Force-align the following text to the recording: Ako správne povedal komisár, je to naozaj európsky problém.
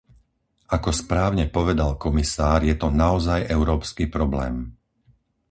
Ako 0.75 0.89
správne 1.01 1.45
povedal 1.57 1.91
komisár, 2.05 2.59
je 2.69 2.73
to 2.81 2.87
naozaj 3.03 3.39
európsky 3.57 4.03
problém. 4.15 4.55